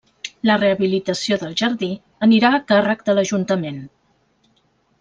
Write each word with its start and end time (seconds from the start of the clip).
La 0.49 0.53
rehabilitació 0.61 1.37
del 1.43 1.53
jardí 1.61 1.89
anirà 2.29 2.51
a 2.59 2.63
càrrec 2.73 3.07
de 3.11 3.17
l'Ajuntament. 3.19 3.81